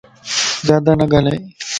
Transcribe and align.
زيادا 0.67 0.93
نه 0.99 1.05
ڳالھائي 1.11 1.39